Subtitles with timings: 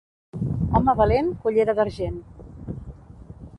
[0.79, 2.19] Home valent, cullera d'argent.